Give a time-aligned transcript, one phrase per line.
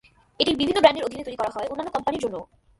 [0.39, 2.43] এটি বিভিন্ন ব্র্যান্ডের অধীনে তৈরি করা হয়, অন্যান্য কোম্পানির জন্যও।